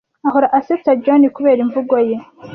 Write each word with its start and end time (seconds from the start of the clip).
ahora 0.27 0.47
asetsa 0.57 0.91
John 1.03 1.21
kubera 1.35 1.59
imvugo 1.65 1.95
ye. 2.07 2.15